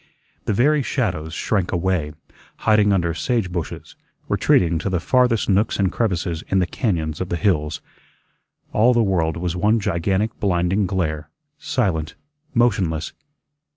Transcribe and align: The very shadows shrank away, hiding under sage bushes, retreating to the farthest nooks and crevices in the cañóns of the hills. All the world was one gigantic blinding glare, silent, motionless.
The 0.45 0.53
very 0.53 0.81
shadows 0.81 1.31
shrank 1.35 1.71
away, 1.71 2.13
hiding 2.65 2.91
under 2.91 3.13
sage 3.13 3.51
bushes, 3.51 3.95
retreating 4.27 4.79
to 4.79 4.89
the 4.89 4.99
farthest 4.99 5.47
nooks 5.47 5.77
and 5.77 5.91
crevices 5.91 6.43
in 6.47 6.57
the 6.57 6.65
cañóns 6.65 7.21
of 7.21 7.29
the 7.29 7.35
hills. 7.35 7.81
All 8.73 8.93
the 8.95 9.03
world 9.03 9.37
was 9.37 9.55
one 9.55 9.79
gigantic 9.79 10.39
blinding 10.39 10.87
glare, 10.87 11.29
silent, 11.59 12.15
motionless. 12.55 13.13